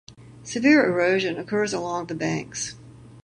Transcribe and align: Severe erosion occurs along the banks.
Severe 0.41 0.83
erosion 0.83 1.37
occurs 1.37 1.73
along 1.75 2.07
the 2.07 2.15
banks. 2.15 2.73